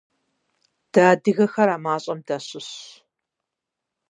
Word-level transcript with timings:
Дэ 0.91 1.01
адыгэхэр 1.11 1.69
а 1.75 1.77
мащӏэм 1.85 2.19
дащыщщ. 2.27 2.69